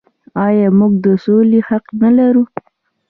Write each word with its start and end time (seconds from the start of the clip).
آیا 0.45 0.67
موږ 0.79 0.93
د 1.05 1.07
سولې 1.23 1.59
حق 1.69 1.85
نلرو؟ 2.01 2.43